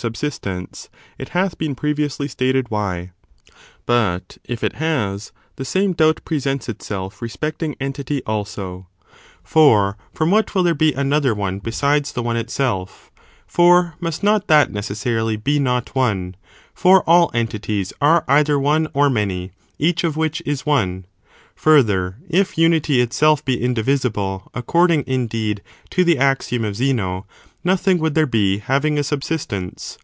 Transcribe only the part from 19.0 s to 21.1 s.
many, each of which is one 1